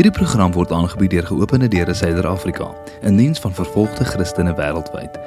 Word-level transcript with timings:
Hierdie 0.00 0.16
program 0.16 0.54
word 0.56 0.70
aangebied 0.72 1.12
deur 1.12 1.26
Geopende 1.28 1.68
Deure 1.68 1.92
Suider-Afrika, 1.92 2.72
'n 3.04 3.16
diens 3.16 3.38
van 3.38 3.52
vervolgde 3.52 4.04
Christene 4.04 4.54
wêreldwyd. 4.56 5.18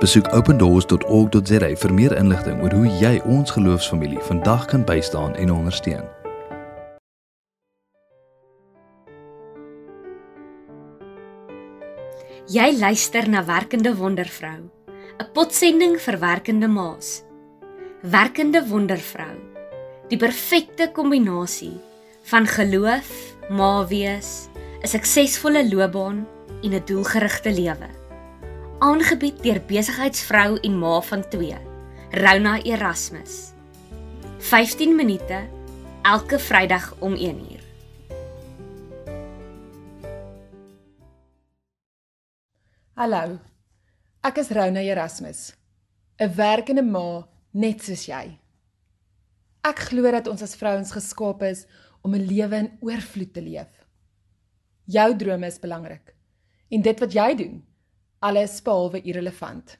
Besoek 0.00 0.32
opendoors.org.za 0.32 1.68
vir 1.76 1.92
meer 1.92 2.16
inligting 2.16 2.62
oor 2.62 2.72
hoe 2.72 2.88
jy 2.88 3.20
ons 3.28 3.50
geloofsfamilie 3.50 4.22
vandag 4.24 4.64
kan 4.64 4.84
bystaan 4.84 5.34
en 5.34 5.52
ondersteun. 5.52 6.08
Jy 12.48 12.78
luister 12.78 13.28
na 13.28 13.44
Werkende 13.44 13.96
Wondervrou, 13.96 14.60
'n 15.20 15.28
potsending 15.34 16.00
vir 16.00 16.18
werkende 16.18 16.68
ma's. 16.68 17.22
Werkende 18.00 18.64
Wondervrou, 18.68 19.36
die 20.08 20.18
perfekte 20.18 20.90
kombinasie 20.92 21.76
van 22.22 22.46
geloof, 22.46 23.31
ma 23.48 23.86
wees, 23.86 24.48
'n 24.82 24.88
suksesvolle 24.88 25.68
loopbaan 25.68 26.26
en 26.62 26.72
'n 26.74 26.84
doelgerigte 26.84 27.50
lewe. 27.50 27.88
Aangebied 28.78 29.42
deur 29.42 29.60
besigheidsvrou 29.66 30.58
en 30.60 30.78
ma 30.78 31.00
van 31.00 31.28
2, 31.28 31.58
Rona 32.10 32.62
Erasmus. 32.62 33.52
15 34.38 34.96
minute 34.96 35.48
elke 36.02 36.38
Vrydag 36.38 36.94
om 36.98 37.14
1uur. 37.16 37.62
Hallo. 42.94 43.38
Ek 44.22 44.36
is 44.36 44.50
Rona 44.50 44.80
Erasmus, 44.80 45.54
'n 46.18 46.34
werkende 46.36 46.82
ma 46.82 47.26
net 47.50 47.82
soos 47.82 48.06
jy. 48.06 48.38
Ek 49.62 49.78
glo 49.78 50.10
dat 50.10 50.28
ons 50.28 50.42
as 50.42 50.54
vrouens 50.54 50.92
geskaap 50.94 51.42
is 51.42 51.66
om 52.02 52.14
'n 52.14 52.26
lewe 52.26 52.56
in 52.56 52.70
oorvloed 52.80 53.32
te 53.32 53.42
leef. 53.42 53.86
Jou 54.84 55.16
drome 55.16 55.46
is 55.46 55.58
belangrik 55.58 56.14
en 56.68 56.82
dit 56.82 57.00
wat 57.00 57.12
jy 57.12 57.34
doen, 57.36 57.64
alles 58.18 58.62
behalwe 58.62 59.02
irrelevant. 59.02 59.78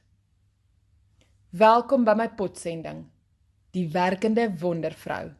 Welkom 1.49 2.03
by 2.03 2.13
my 2.13 2.29
potsending, 2.29 3.05
die 3.71 3.87
werkende 3.89 4.47
wondervrou. 4.59 5.33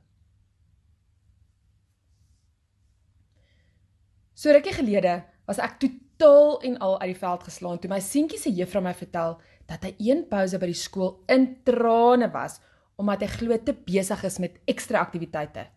So 4.34 4.52
rukkie 4.52 4.74
gelede 4.74 5.24
was 5.48 5.58
ek 5.58 5.80
totaal 5.80 6.62
en 6.62 6.78
al 6.84 7.00
uit 7.00 7.14
die 7.14 7.20
veld 7.20 7.44
geslaan 7.44 7.80
toe 7.80 7.90
my 7.92 8.00
seentjie 8.04 8.40
se 8.40 8.52
juffrou 8.52 8.84
my 8.84 8.94
vertel 8.94 9.38
dat 9.70 9.84
hy 9.84 9.94
een 10.00 10.26
pouse 10.28 10.58
by 10.60 10.66
die 10.66 10.78
skool 10.78 11.24
in 11.32 11.64
trane 11.64 12.28
was 12.34 12.60
omdat 13.00 13.22
hy 13.22 13.28
glo 13.28 13.58
te 13.58 13.74
besig 13.74 14.24
is 14.24 14.40
met 14.44 14.60
ekstra 14.70 15.00
aktiwiteite 15.00 15.68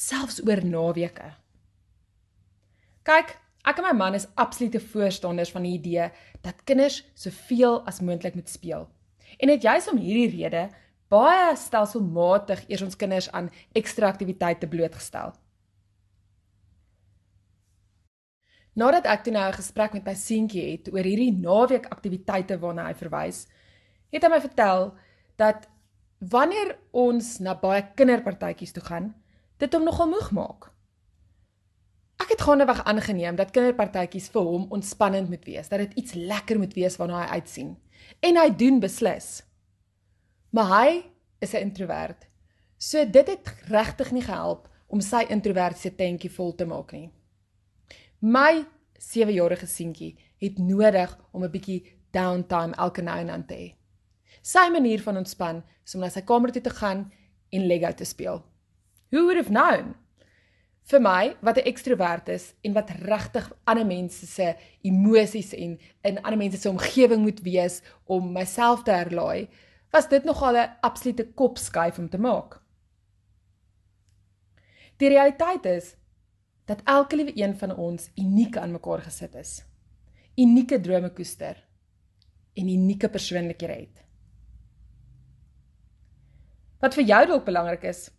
selfs 0.00 0.40
oor 0.46 0.62
naweke. 0.64 1.28
Kyk, 3.04 3.34
ek 3.68 3.80
en 3.80 3.86
my 3.90 3.92
man 3.96 4.16
is 4.16 4.28
absolute 4.40 4.80
voorstanders 4.92 5.52
van 5.52 5.66
die 5.66 5.76
idee 5.76 6.08
dat 6.44 6.64
kinders 6.68 7.02
soveel 7.18 7.80
as 7.88 8.00
moontlik 8.04 8.38
moet 8.38 8.48
speel. 8.48 8.88
En 9.38 9.52
dit 9.52 9.62
juis 9.62 9.88
om 9.92 10.00
hierdie 10.00 10.40
rede 10.40 10.68
baie 11.10 11.52
stelselmatig 11.58 12.64
eers 12.68 12.84
ons 12.86 12.96
kinders 12.96 13.28
aan 13.34 13.50
ekstra 13.76 14.12
aktiwiteite 14.12 14.68
blootgestel. 14.70 15.34
Nadat 18.78 19.08
ek 19.10 19.24
toe 19.24 19.32
nou 19.34 19.48
'n 19.48 19.58
gesprek 19.58 19.92
met 19.92 20.06
my 20.06 20.14
seentjie 20.14 20.70
het 20.70 20.92
oor 20.92 21.04
hierdie 21.04 21.32
naweek 21.32 21.86
aktiwiteite 21.90 22.58
waarna 22.58 22.86
hy 22.86 22.94
verwys, 22.94 23.48
het 24.12 24.22
hy 24.22 24.30
my 24.30 24.40
vertel 24.40 24.94
dat 25.36 25.68
wanneer 26.18 26.78
ons 26.92 27.40
na 27.40 27.54
baie 27.54 27.82
kinderpartytjies 27.94 28.72
toe 28.72 28.82
gaan, 28.82 29.14
dit 29.60 29.76
hom 29.76 29.84
nogal 29.84 30.08
moeg 30.08 30.30
maak. 30.36 30.70
Ek 32.20 32.34
het 32.34 32.42
gaandeweg 32.44 32.82
aangeneem 32.84 33.36
dat 33.36 33.52
kinderpartytjies 33.54 34.28
vir 34.32 34.48
hom 34.48 34.66
ontspannend 34.76 35.30
moet 35.32 35.44
wees, 35.48 35.68
dat 35.68 35.80
dit 35.84 35.94
iets 36.02 36.16
lekker 36.16 36.58
moet 36.60 36.74
wees 36.76 36.96
waarna 37.00 37.22
hy 37.24 37.40
uitsien. 37.40 37.76
En 38.20 38.36
hy 38.36 38.48
doen 38.56 38.80
beslis. 38.80 39.42
Maar 40.50 40.68
hy 40.74 40.90
is 41.40 41.54
'n 41.54 41.64
introwert. 41.68 42.26
So 42.78 43.04
dit 43.04 43.26
het 43.28 43.54
regtig 43.68 44.12
nie 44.12 44.22
gehelp 44.22 44.68
om 44.88 45.00
sy 45.00 45.24
introvertse 45.28 45.94
tentjie 45.94 46.30
vol 46.30 46.54
te 46.54 46.64
maak 46.64 46.92
nie. 46.92 47.10
My 48.18 48.64
7-jarige 48.98 49.66
seentjie 49.66 50.16
het 50.38 50.58
nodig 50.58 51.18
om 51.32 51.44
'n 51.44 51.50
bietjie 51.50 51.84
downtime 52.10 52.74
elke 52.76 53.02
nou 53.02 53.18
en 53.18 53.26
dan 53.26 53.46
te 53.46 53.54
hê. 53.54 53.74
Sy 54.42 54.68
manier 54.72 55.02
van 55.02 55.16
ontspan 55.16 55.62
is 55.84 55.94
om 55.94 56.00
na 56.00 56.08
sy 56.08 56.20
kamer 56.20 56.52
toe 56.52 56.62
te 56.62 56.70
gaan 56.70 57.12
en 57.50 57.66
Lego 57.66 57.92
te 57.92 58.04
speel. 58.04 58.49
Who 59.10 59.26
would 59.26 59.36
have 59.36 59.50
known? 59.50 59.94
Vir 60.90 61.00
my 61.00 61.36
wat 61.40 61.58
'n 61.58 61.68
ekstrovert 61.70 62.28
is 62.28 62.54
en 62.62 62.72
wat 62.72 62.90
regtig 62.90 63.52
ander 63.64 63.86
mense 63.86 64.26
se 64.26 64.56
emosies 64.82 65.52
en 65.54 65.78
in 66.02 66.22
ander 66.22 66.38
mense 66.38 66.58
se 66.58 66.68
omgewing 66.68 67.22
moet 67.22 67.40
wees 67.40 67.82
om 68.06 68.32
myself 68.32 68.82
te 68.82 68.90
herlaai, 68.90 69.48
was 69.90 70.08
dit 70.08 70.24
nogal 70.24 70.56
'n 70.56 70.76
absolute 70.80 71.26
kopskuif 71.34 71.98
om 71.98 72.08
te 72.08 72.18
maak. 72.18 72.60
Die 74.96 75.08
realiteit 75.08 75.64
is 75.64 75.96
dat 76.64 76.82
elke 76.84 77.16
liewe 77.16 77.32
een 77.34 77.56
van 77.58 77.76
ons 77.76 78.10
uniek 78.16 78.56
aan 78.56 78.72
mekaar 78.72 79.00
gesit 79.02 79.34
is. 79.34 79.64
Unieke 80.36 80.80
drome 80.80 81.10
koester 81.12 81.56
en 82.54 82.68
unieke 82.68 83.08
persoonlikhede 83.08 83.72
het. 83.72 84.04
Wat 86.80 86.94
vir 86.94 87.04
jou 87.04 87.26
dalk 87.26 87.44
belangrik 87.44 87.82
is, 87.82 88.10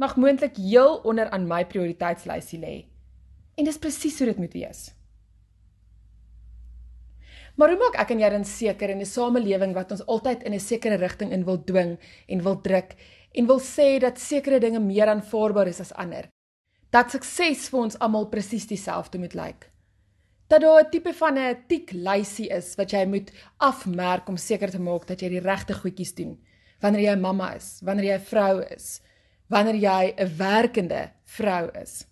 mag 0.00 0.16
moontlik 0.16 0.56
heel 0.56 0.96
onder 1.04 1.28
aan 1.30 1.44
my 1.48 1.60
prioriteitslysie 1.68 2.60
lê. 2.60 2.76
En 3.60 3.66
dis 3.68 3.78
presies 3.78 4.16
hoe 4.18 4.30
dit 4.30 4.40
moet 4.40 4.56
wees. 4.56 4.80
Maar 7.60 7.74
hoe 7.74 7.80
maak 7.82 7.98
ek 8.00 8.14
en 8.14 8.22
jy 8.22 8.30
dan 8.32 8.46
seker 8.48 8.90
in 8.94 9.02
'n 9.04 9.06
samelewing 9.06 9.74
wat 9.76 9.90
ons 9.92 10.06
altyd 10.06 10.42
in 10.48 10.54
'n 10.54 10.60
sekere 10.60 10.96
rigting 10.96 11.32
in 11.32 11.44
wil 11.44 11.60
dwing 11.64 11.98
en 12.28 12.42
wil 12.42 12.60
druk 12.60 12.96
en 13.34 13.46
wil 13.46 13.60
sê 13.60 13.98
dat 14.00 14.18
sekere 14.18 14.60
dinge 14.60 14.80
meer 14.80 15.08
aanvaarbaar 15.08 15.66
is 15.66 15.80
as 15.80 15.92
ander? 15.92 16.28
Dat 16.90 17.10
sukses 17.10 17.68
vir 17.68 17.80
ons 17.80 17.98
almal 17.98 18.28
presies 18.28 18.66
dieselfde 18.66 19.18
moet 19.18 19.34
lyk. 19.34 19.70
Dat 20.48 20.60
daar 20.60 20.82
'n 20.84 20.90
tipe 20.90 21.12
van 21.12 21.38
'n 21.38 21.64
tik 21.68 21.92
lysie 21.92 22.48
is 22.48 22.74
wat 22.76 22.90
jy 22.90 23.04
moet 23.04 23.32
afmerk 23.58 24.28
om 24.28 24.36
seker 24.36 24.70
te 24.70 24.80
maak 24.80 25.06
dat 25.06 25.20
jy 25.20 25.28
die 25.28 25.40
regte 25.40 25.74
goedjies 25.74 26.14
doen 26.14 26.38
wanneer 26.80 27.02
jy 27.02 27.14
'n 27.16 27.20
mamma 27.20 27.54
is, 27.54 27.80
wanneer 27.82 28.04
jy 28.04 28.14
'n 28.14 28.24
vrou 28.24 28.62
is, 28.62 29.00
wanneer 29.50 29.74
jy 29.74 30.14
'n 30.16 30.36
werkende 30.36 31.10
vrou 31.24 31.70
is. 31.82 32.06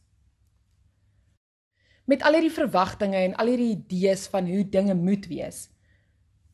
Met 2.04 2.22
al 2.22 2.32
hierdie 2.32 2.52
verwagtinge 2.52 3.16
en 3.16 3.36
al 3.36 3.46
hierdie 3.46 3.76
idees 3.76 4.26
van 4.26 4.46
hoe 4.46 4.68
dinge 4.68 4.94
moet 4.94 5.26
wees. 5.26 5.68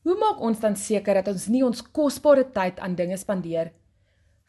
Hoe 0.03 0.17
maak 0.17 0.39
ons 0.39 0.59
dan 0.59 0.75
seker 0.75 1.13
dat 1.13 1.27
ons 1.27 1.47
nie 1.47 1.63
ons 1.65 1.81
kosbare 1.81 2.51
tyd 2.51 2.79
aan 2.79 2.95
dinge 2.95 3.17
spandeer 3.17 3.73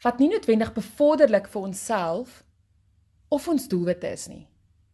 wat 0.03 0.19
nie 0.19 0.29
noodwendig 0.29 0.73
bevorderlik 0.73 1.47
vir 1.47 1.61
onsself 1.61 2.43
of 3.29 3.47
ons 3.47 3.67
doelwitte 3.67 4.07
is 4.07 4.27
nie? 4.27 4.47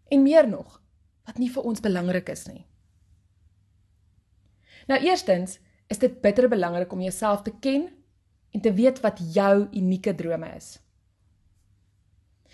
En 0.09 0.23
meer 0.23 0.47
nog, 0.47 0.81
wat 1.25 1.37
nie 1.37 1.49
vir 1.51 1.63
ons 1.63 1.79
belangrik 1.79 2.29
is 2.29 2.47
nie. 2.47 2.65
Nou 4.87 4.99
eerstens 5.03 5.59
is 5.87 5.97
dit 5.97 6.21
bitter 6.21 6.47
belangrik 6.49 6.91
om 6.93 7.01
jouself 7.01 7.41
te 7.41 7.51
ken 7.59 7.89
en 8.51 8.61
te 8.61 8.73
weet 8.73 8.99
wat 8.99 9.19
jou 9.33 9.67
unieke 9.71 10.15
drome 10.15 10.55
is. 10.55 10.82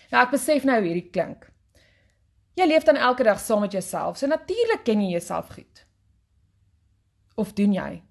Nou 0.10 0.22
ek 0.24 0.34
besef 0.34 0.66
nou 0.66 0.78
hierdie 0.82 1.10
klink. 1.14 1.46
Jy 2.58 2.66
leef 2.68 2.86
dan 2.88 3.00
elke 3.00 3.24
dag 3.24 3.40
saam 3.40 3.62
met 3.64 3.76
jouself, 3.76 4.18
so 4.18 4.28
natuurlik 4.28 4.84
ken 4.84 5.04
jy 5.06 5.14
jouself 5.14 5.52
goed. 5.54 5.86
Of 7.40 7.54
doen 7.56 7.76
jy? 7.78 8.02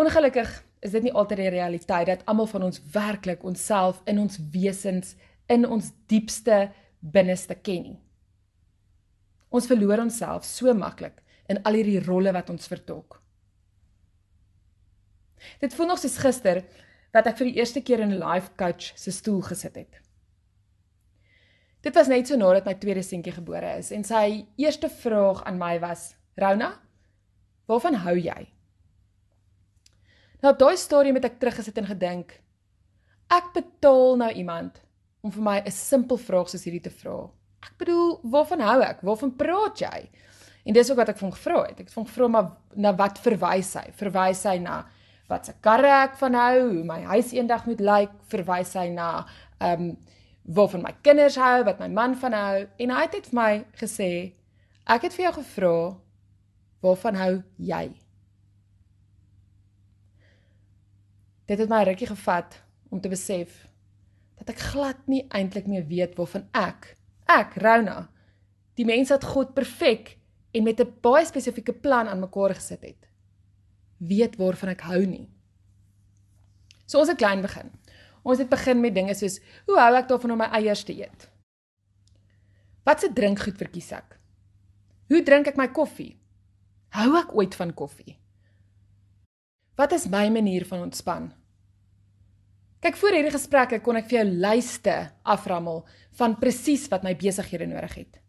Ongelukkig 0.00 0.50
is 0.84 0.92
dit 0.96 1.06
nie 1.06 1.14
altyd 1.14 1.42
die 1.44 1.54
realiteit 1.54 2.08
dat 2.08 2.26
almal 2.28 2.48
van 2.50 2.66
ons 2.68 2.82
werklik 2.92 3.44
onsself 3.44 4.00
in 4.08 4.20
ons 4.20 4.38
wesens 4.52 5.14
in 5.50 5.66
ons 5.66 5.90
diepste 6.08 6.68
binneste 7.00 7.56
ken 7.58 7.82
nie. 7.84 7.98
Ons 9.50 9.66
verloor 9.66 10.04
onsself 10.04 10.46
so 10.46 10.72
maklik 10.76 11.18
in 11.50 11.58
al 11.66 11.78
hierdie 11.80 12.02
rolle 12.04 12.32
wat 12.36 12.52
ons 12.52 12.68
vertolk. 12.70 13.18
Dit 15.60 15.74
voel 15.74 15.90
nog 15.90 16.00
soos 16.00 16.18
gister 16.20 16.62
wat 17.14 17.26
ek 17.26 17.40
vir 17.40 17.50
die 17.50 17.58
eerste 17.58 17.82
keer 17.82 18.00
in 18.00 18.12
'n 18.12 18.22
life 18.22 18.50
coach 18.56 18.92
se 18.96 19.10
stoel 19.10 19.42
gesit 19.42 19.76
het. 19.76 20.00
Dit 21.82 21.94
was 21.94 22.08
net 22.08 22.28
so 22.28 22.36
nadat 22.36 22.64
my 22.64 22.74
tweede 22.74 23.02
seentjie 23.02 23.32
gebore 23.32 23.78
is 23.78 23.90
en 23.90 24.04
sy 24.04 24.46
eerste 24.56 24.88
vraag 24.88 25.44
aan 25.44 25.58
my 25.58 25.78
was: 25.80 26.14
"Rona, 26.36 26.80
waarvan 27.66 27.94
hou 27.94 28.16
jy?" 28.16 28.52
Nou 30.42 30.52
op 30.52 30.58
daai 30.58 30.76
stadium 30.76 31.14
het 31.14 31.24
ek 31.24 31.38
teruggesit 31.38 31.78
en 31.78 31.86
gedink: 31.86 32.40
"Ek 33.30 33.52
betaal 33.54 34.16
nou 34.16 34.32
iemand 34.32 34.80
om 35.22 35.30
vir 35.30 35.42
my 35.42 35.62
'n 35.64 35.70
simpel 35.70 36.16
vraag 36.16 36.48
soos 36.48 36.64
hierdie 36.64 36.82
te 36.82 36.90
vra. 36.90 37.30
Ek 37.62 37.76
bedoel, 37.78 38.20
waarvan 38.22 38.60
hou 38.60 38.80
ek? 38.82 39.00
Waarvan 39.02 39.36
praat 39.36 39.78
jy?" 39.78 40.10
En 40.64 40.72
dis 40.72 40.90
ook 40.90 40.96
wat 40.96 41.08
ek 41.08 41.18
van 41.18 41.32
gevra 41.32 41.62
het. 41.62 41.80
Ek 41.80 41.88
het 41.88 41.92
van 41.92 42.06
gevra 42.06 42.28
maar 42.28 42.50
na 42.76 42.92
wat 42.96 43.18
verwys 43.18 43.74
hy? 43.74 43.86
Verwys 43.96 44.42
hy 44.44 44.58
na 44.58 44.84
wat 45.30 45.46
se 45.46 45.54
karre 45.64 45.90
ek 46.02 46.18
van 46.20 46.34
hou, 46.34 46.60
hoe 46.74 46.84
my 46.84 47.00
huis 47.14 47.32
eendag 47.36 47.66
moet 47.70 47.80
lyk, 47.80 48.14
verwys 48.32 48.74
hy 48.78 48.88
na 48.94 49.10
ehm 49.60 49.90
um, 49.90 49.96
waarvan 50.50 50.82
my 50.82 50.90
kinders 51.04 51.36
hou, 51.38 51.62
wat 51.64 51.78
my 51.78 51.86
man 51.92 52.16
van 52.18 52.34
hou 52.34 52.62
en 52.82 52.90
hy 52.90 53.02
het 53.04 53.12
net 53.14 53.26
vir 53.30 53.36
my 53.38 53.50
gesê 53.78 54.10
ek 54.90 55.04
het 55.06 55.14
vir 55.14 55.28
jou 55.28 55.34
gevra 55.36 55.74
waarvan 56.82 57.18
hou 57.20 57.34
jy? 57.70 57.84
Dit 61.46 61.60
het 61.60 61.70
my 61.70 61.82
rukkie 61.86 62.08
gevat 62.08 62.56
om 62.90 63.02
te 63.02 63.12
besef 63.12 63.66
dat 64.40 64.54
ek 64.54 64.64
glad 64.72 65.04
nie 65.12 65.26
eintlik 65.36 65.68
meer 65.68 65.84
weet 65.86 66.16
waarvan 66.18 66.48
ek, 66.56 66.94
ek 67.28 67.58
Rona, 67.60 68.08
die 68.78 68.88
mens 68.88 69.12
wat 69.12 69.28
God 69.28 69.54
perfek 69.54 70.16
en 70.56 70.64
met 70.64 70.80
'n 70.80 70.94
baie 71.02 71.26
spesifieke 71.26 71.72
plan 71.72 72.08
aan 72.08 72.24
mekaar 72.24 72.54
gesit 72.54 72.82
het, 72.82 73.09
weet 74.00 74.38
waarvan 74.40 74.72
ek 74.72 74.84
hou 74.88 75.00
nie. 75.06 75.26
So 76.88 76.98
ons 77.02 77.12
het 77.12 77.20
klein 77.20 77.44
begin. 77.44 77.68
Ons 78.26 78.40
het 78.42 78.50
begin 78.50 78.80
met 78.82 78.94
dinge 78.96 79.14
soos 79.16 79.38
hoe 79.68 79.78
hou 79.78 79.92
ek 79.96 80.08
daarvan 80.10 80.34
om 80.34 80.42
my 80.42 80.48
eiers 80.58 80.82
te 80.84 80.96
eet? 80.96 81.28
Watse 82.84 83.12
drinkgoed 83.14 83.60
verkies 83.60 83.92
ek? 83.96 84.16
Hoe 85.10 85.22
drink 85.26 85.50
ek 85.50 85.58
my 85.60 85.68
koffie? 85.74 86.16
Hou 86.96 87.12
ek 87.20 87.34
ooit 87.36 87.54
van 87.58 87.74
koffie? 87.76 88.16
Wat 89.78 89.92
is 89.96 90.08
my 90.10 90.26
manier 90.32 90.66
van 90.68 90.84
ontspan? 90.88 91.30
Kyk 92.80 92.96
voor 92.96 93.16
hierdie 93.16 93.34
gesprekke 93.34 93.78
kon 93.84 93.98
ek 94.00 94.08
vir 94.08 94.22
jou 94.22 94.28
lyste 94.42 94.94
aframmel 95.28 95.82
van 96.16 96.38
presies 96.40 96.86
wat 96.92 97.04
my 97.04 97.12
besighede 97.16 97.68
nodig 97.68 97.98
het. 98.02 98.20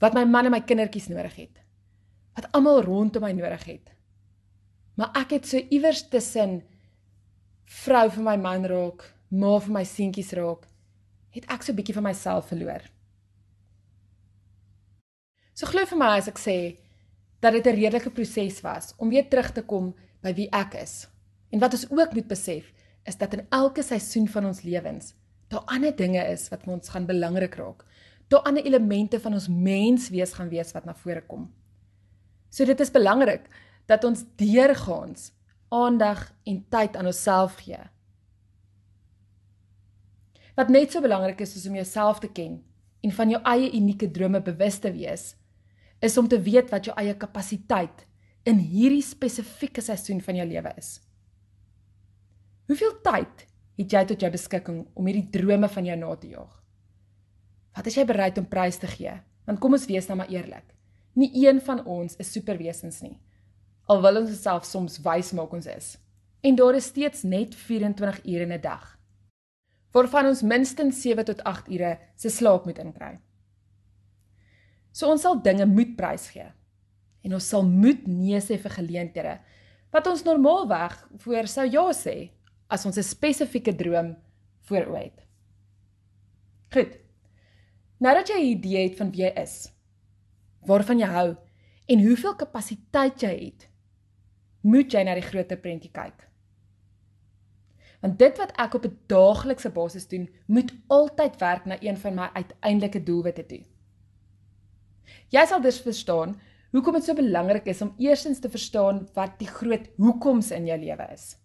Wat 0.00 0.16
my 0.16 0.24
man 0.26 0.48
en 0.48 0.56
my 0.56 0.62
kindertjies 0.64 1.10
nodig 1.12 1.36
het. 1.44 1.60
Wat 2.36 2.48
almal 2.56 2.80
rondom 2.86 3.24
my 3.24 3.34
nodig 3.36 3.66
het. 3.68 3.92
Maar 5.02 5.16
ek 5.18 5.32
het 5.34 5.48
so 5.50 5.58
iewers 5.58 6.04
tussen 6.06 6.60
vrou 7.82 8.04
vir 8.14 8.22
my 8.22 8.36
man 8.38 8.66
raak, 8.70 9.00
ma 9.34 9.56
vir 9.64 9.72
my 9.74 9.82
seentjies 9.82 10.28
raak, 10.38 10.68
het 11.34 11.48
ek 11.50 11.64
so 11.66 11.72
'n 11.72 11.76
bietjie 11.76 11.96
van 11.96 12.06
myself 12.06 12.46
verloor. 12.52 12.82
So 15.58 15.66
glo 15.66 15.82
vir 15.84 15.98
my 15.98 16.10
as 16.18 16.28
ek 16.28 16.38
sê 16.38 16.78
dat 17.40 17.52
dit 17.52 17.66
'n 17.66 17.74
redelike 17.74 18.10
proses 18.10 18.60
was 18.62 18.94
om 18.96 19.10
weer 19.10 19.28
terug 19.28 19.50
te 19.50 19.62
kom 19.62 19.92
by 20.22 20.32
wie 20.34 20.48
ek 20.52 20.74
is. 20.74 21.08
En 21.50 21.58
wat 21.58 21.72
ons 21.72 21.90
ook 21.90 22.14
moet 22.14 22.28
besef, 22.28 22.72
is 23.04 23.16
dat 23.16 23.34
in 23.34 23.46
elke 23.50 23.82
seisoen 23.82 24.28
van 24.28 24.46
ons 24.46 24.62
lewens 24.62 25.14
daar 25.48 25.64
ander 25.66 25.96
dinge 25.96 26.22
is 26.30 26.48
wat 26.48 26.66
ons 26.66 26.88
gaan 26.88 27.06
belangrik 27.06 27.54
raak. 27.54 27.84
Daar 28.28 28.42
ander 28.42 28.64
elemente 28.64 29.20
van 29.20 29.32
ons 29.32 29.48
menswees 29.48 30.32
gaan 30.32 30.48
wees 30.48 30.72
wat 30.72 30.84
na 30.84 30.94
vore 30.94 31.22
kom. 31.26 31.52
So 32.50 32.64
dit 32.64 32.80
is 32.80 32.90
belangrik 32.90 33.50
dat 33.90 34.04
ons 34.04 34.24
deurgaans 34.40 35.30
aandag 35.72 36.28
en 36.44 36.64
tyd 36.68 36.96
aan 36.96 37.08
onsself 37.10 37.56
gee. 37.64 37.80
Wat 40.54 40.68
net 40.68 40.92
so 40.92 41.00
belangrik 41.00 41.40
is 41.40 41.56
is 41.56 41.66
om 41.66 41.78
jouself 41.78 42.20
te 42.20 42.28
ken 42.28 42.60
en 43.02 43.14
van 43.16 43.30
jou 43.32 43.40
eie 43.48 43.70
unieke 43.72 44.10
drome 44.10 44.42
bewus 44.44 44.78
te 44.78 44.92
wees, 44.92 45.32
is 46.02 46.18
om 46.18 46.28
te 46.28 46.40
weet 46.42 46.70
wat 46.70 46.86
jou 46.86 46.96
eie 46.98 47.14
kapasiteit 47.16 48.04
in 48.48 48.58
hierdie 48.58 49.04
spesifieke 49.06 49.82
seisoen 49.82 50.20
van 50.20 50.38
jou 50.40 50.46
lewe 50.50 50.74
is. 50.76 50.96
Hoeveel 52.70 52.94
tyd 53.04 53.46
het 53.80 53.94
jy 53.94 54.02
tot 54.10 54.22
jou 54.22 54.30
beskikking 54.32 54.84
om 54.94 55.08
hierdie 55.08 55.30
drome 55.34 55.68
van 55.72 55.88
jou 55.88 55.96
na 55.98 56.14
te 56.18 56.30
jaag? 56.34 56.52
Wat 57.72 57.88
is 57.88 57.96
jy 57.96 58.04
bereid 58.06 58.38
om 58.38 58.48
prys 58.48 58.78
te 58.82 58.90
gee? 58.90 59.14
Want 59.48 59.60
kom 59.62 59.74
ons 59.78 59.88
wees 59.88 60.06
nou 60.10 60.18
maar 60.20 60.30
eerlik. 60.30 60.66
Nie 61.18 61.30
een 61.46 61.60
van 61.64 61.80
ons 61.88 62.16
is 62.20 62.32
superwesens 62.32 63.00
nie. 63.02 63.16
Al 63.86 64.02
wil 64.02 64.20
ons 64.22 64.42
self 64.42 64.64
soms 64.64 65.00
wys 65.02 65.32
maak 65.32 65.52
ons 65.52 65.66
is. 65.66 65.96
En 66.42 66.54
daar 66.58 66.74
is 66.74 66.90
steeds 66.90 67.22
net 67.22 67.54
24 67.54 68.24
ure 68.24 68.42
in 68.42 68.52
'n 68.52 68.60
dag. 68.60 68.98
Waarvan 69.92 70.26
ons 70.26 70.42
minstens 70.42 71.02
7 71.02 71.24
tot 71.24 71.42
8 71.44 71.68
ure 71.68 71.98
se 72.16 72.28
slaap 72.28 72.64
moet 72.64 72.78
inkry. 72.78 73.18
So 74.92 75.10
ons 75.10 75.22
sal 75.22 75.42
dinge 75.42 75.66
moet 75.66 75.96
prys 75.96 76.30
gee. 76.30 76.52
En 77.24 77.34
ons 77.34 77.48
sal 77.48 77.62
moet 77.64 78.06
nee 78.06 78.40
sê 78.40 78.58
vir 78.58 78.70
geleenthede 78.70 79.40
wat 79.92 80.06
ons 80.06 80.24
normaalweg 80.24 80.94
voor 81.20 81.46
sou 81.46 81.66
ja 81.68 81.84
sê 81.92 82.30
as 82.68 82.86
ons 82.86 82.96
'n 82.96 83.02
spesifieke 83.02 83.74
droom 83.76 84.16
voor 84.60 84.86
oë 84.86 85.02
het. 85.02 85.18
Goed. 86.72 86.92
Nou 88.00 88.14
dat 88.14 88.28
jy 88.28 88.38
'n 88.40 88.52
idee 88.56 88.88
het 88.88 88.96
van 88.96 89.10
wie 89.10 89.24
jy 89.24 89.32
is, 89.36 89.72
waarvan 90.66 90.98
jy 90.98 91.06
hou 91.06 91.36
en 91.86 92.06
hoeveel 92.06 92.34
kapasiteit 92.36 93.20
jy 93.22 93.44
het, 93.44 93.68
moet 94.62 94.92
jy 94.92 95.02
na 95.04 95.14
die 95.18 95.26
groter 95.26 95.58
prentjie 95.58 95.90
kyk. 95.92 96.28
Want 98.02 98.18
dit 98.18 98.38
wat 98.38 98.54
ek 98.58 98.74
op 98.74 98.86
'n 98.86 98.98
daaglikse 99.06 99.70
basis 99.70 100.08
doen, 100.08 100.28
moet 100.46 100.72
altyd 100.88 101.38
werk 101.38 101.64
na 101.64 101.76
een 101.80 101.96
van 101.96 102.14
my 102.14 102.30
uiteindelike 102.34 103.02
doelwitte 103.02 103.46
toe. 103.46 103.62
Jy 105.28 105.46
sal 105.46 105.60
dus 105.60 105.80
verstaan 105.80 106.40
hoekom 106.72 106.92
dit 106.92 107.04
so 107.04 107.14
belangrik 107.14 107.66
is 107.66 107.82
om 107.82 107.94
eerstens 107.98 108.40
te 108.40 108.50
verstaan 108.50 109.08
wat 109.14 109.38
die 109.38 109.48
groot 109.48 109.88
hoekoms 109.96 110.50
in 110.50 110.66
jou 110.66 110.78
lewe 110.78 111.08
is. 111.12 111.36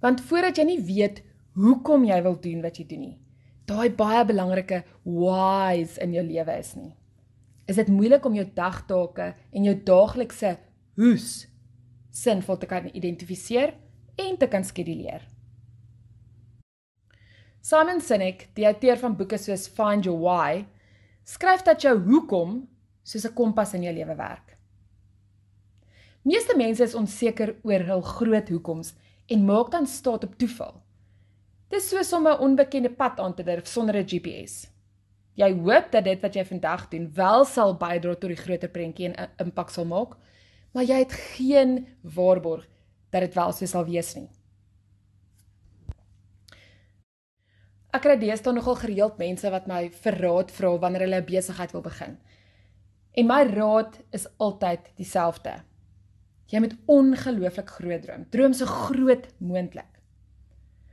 Want 0.00 0.20
voordat 0.20 0.58
jy 0.58 0.64
nie 0.64 0.80
weet 0.82 1.22
hoekom 1.58 2.04
jy 2.04 2.22
wil 2.22 2.40
doen 2.40 2.62
wat 2.62 2.78
jy 2.78 2.86
doen 2.86 3.00
nie, 3.00 3.18
daai 3.66 3.90
baie 3.90 4.24
belangrike 4.24 4.84
whys 5.04 5.98
in 5.98 6.12
jou 6.12 6.24
lewe 6.26 6.58
is 6.58 6.74
nie. 6.74 6.94
Is 7.68 7.76
dit 7.76 7.88
moeilik 7.88 8.24
om 8.24 8.34
jou 8.34 8.46
dagtake 8.54 9.34
en 9.52 9.64
jou 9.64 9.74
daaglikse 9.74 10.56
hoes 10.96 11.46
sinvol 12.22 12.58
te 12.58 12.66
kan 12.66 12.88
identifiseer 12.92 13.74
en 14.18 14.36
te 14.38 14.48
kan 14.50 14.64
skeduleer. 14.64 15.22
Simon 17.60 18.00
Sinek, 18.00 18.48
die 18.56 18.66
auteur 18.66 18.98
van 19.00 19.16
boeke 19.18 19.38
soos 19.38 19.66
Find 19.68 20.06
Your 20.08 20.20
Why, 20.22 20.64
skryf 21.28 21.64
dat 21.66 21.82
jou 21.84 21.94
hoekom 22.06 22.62
soos 23.04 23.26
'n 23.26 23.34
kompas 23.34 23.74
in 23.74 23.82
jou 23.82 23.94
lewe 23.94 24.14
werk. 24.16 24.56
Meeste 26.22 26.56
mense 26.56 26.82
is 26.82 26.94
onseker 26.94 27.56
oor 27.62 27.84
hul 27.88 28.02
groot 28.02 28.48
hoekoms 28.48 28.94
en 29.26 29.44
maak 29.44 29.70
dan 29.70 29.86
staat 29.86 30.24
op 30.24 30.38
toeval. 30.38 30.82
Dis 31.68 31.88
soos 31.88 32.12
om 32.12 32.26
'n 32.26 32.40
onbekende 32.40 32.90
pad 32.90 33.20
aan 33.20 33.34
te 33.34 33.42
durf 33.42 33.66
sonder 33.66 33.96
'n 33.96 34.08
GPS. 34.08 34.68
Jy 35.34 35.52
hoop 35.52 35.92
dat 35.92 36.04
dit 36.04 36.20
wat 36.20 36.34
jy 36.34 36.44
vandag 36.44 36.88
doen 36.88 37.10
wel 37.14 37.44
sal 37.44 37.76
bydra 37.76 38.14
tot 38.14 38.28
die 38.28 38.36
groter 38.36 38.68
prentjie 38.68 39.06
en 39.08 39.30
impak 39.36 39.70
sal 39.70 39.84
maak, 39.84 40.16
maar 40.78 40.86
jy 40.86 40.98
het 41.02 41.12
geen 41.34 41.88
waarborg 42.14 42.62
dat 43.10 43.24
dit 43.24 43.34
wel 43.34 43.52
so 43.52 43.66
sal 43.66 43.86
wees 43.88 44.12
nie. 44.14 44.28
Ek 47.90 48.04
kry 48.04 48.14
deesdae 48.20 48.52
nogal 48.54 48.76
gereeld 48.78 49.16
mense 49.18 49.50
wat 49.50 49.64
my 49.66 49.88
vir 50.04 50.16
raad 50.22 50.52
vra 50.54 50.70
wanneer 50.84 51.02
hulle 51.06 51.18
'n 51.18 51.26
besigheid 51.26 51.72
wil 51.74 51.82
begin. 51.82 52.14
En 53.18 53.26
my 53.26 53.40
raad 53.50 53.98
is 54.14 54.28
altyd 54.38 54.92
dieselfde. 55.00 55.54
Jy 56.46 56.60
moet 56.60 56.76
ongelooflik 56.86 57.70
groot 57.70 58.02
droom. 58.02 58.28
Droom 58.30 58.52
so 58.52 58.66
groot 58.66 59.26
moontlik. 59.38 59.98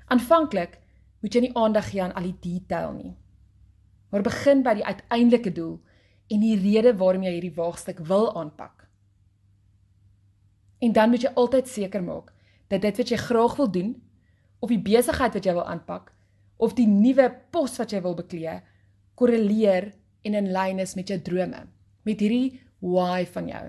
Aanvanklik 0.07 0.79
moet 1.21 1.33
jy 1.33 1.41
nie 1.41 1.55
aandag 1.55 1.91
gee 1.91 2.01
aan 2.01 2.13
al 2.13 2.23
die 2.23 2.39
detail 2.41 2.91
nie. 2.93 3.15
Maar 4.09 4.21
begin 4.21 4.63
by 4.63 4.73
die 4.73 4.85
uiteindelike 4.85 5.51
doel 5.51 5.79
en 6.27 6.39
die 6.39 6.57
rede 6.57 6.97
waarom 6.97 7.23
jy 7.23 7.31
hierdie 7.31 7.55
waagstuk 7.55 7.99
wil 7.99 8.35
aanpak. 8.35 8.74
En 10.85 10.93
dan 10.93 11.09
moet 11.09 11.25
jy 11.25 11.31
altyd 11.33 11.69
seker 11.71 12.03
maak 12.05 12.29
dat 12.69 12.83
dit 12.85 12.99
wat 13.01 13.11
jy 13.11 13.17
graag 13.17 13.55
wil 13.57 13.71
doen 13.71 13.95
of 14.61 14.69
die 14.69 14.81
besigheid 14.81 15.33
wat 15.37 15.45
jy 15.45 15.53
wil 15.57 15.65
aanpak 15.65 16.11
of 16.61 16.75
die 16.77 16.87
nuwe 16.89 17.27
pos 17.53 17.77
wat 17.81 17.93
jy 17.93 18.01
wil 18.05 18.15
beklee 18.17 18.59
korreleer 19.17 19.91
en 20.25 20.37
in 20.37 20.51
lyn 20.53 20.81
is 20.83 20.95
met 20.97 21.09
jou 21.09 21.17
drome, 21.21 21.65
met 22.03 22.21
hierdie 22.21 22.59
why 22.83 23.25
van 23.31 23.49
jou. 23.49 23.65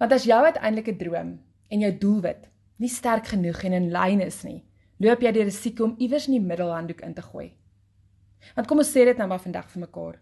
Want 0.00 0.14
as 0.16 0.26
jou 0.26 0.38
uiteindelike 0.42 0.96
droom 0.98 1.36
en 1.70 1.86
jou 1.86 1.92
doelwit 2.04 2.48
nie 2.82 2.90
sterk 2.90 3.28
genoeg 3.30 3.62
en 3.68 3.78
in 3.78 3.90
lyn 3.94 4.22
is 4.24 4.40
nie, 4.46 4.62
loop 5.02 5.22
jy 5.22 5.34
die 5.36 5.46
risiko 5.46 5.86
om 5.86 5.96
iewers 6.02 6.28
in 6.30 6.38
die 6.38 6.46
middelhanddoek 6.46 7.02
in 7.06 7.14
te 7.14 7.24
gooi. 7.26 7.52
Want 8.56 8.66
kom 8.66 8.82
ons 8.82 8.90
sê 8.90 9.04
dit 9.06 9.18
nou 9.18 9.28
maar 9.30 9.42
vandag 9.42 9.68
vir 9.70 9.84
mekaar. 9.84 10.18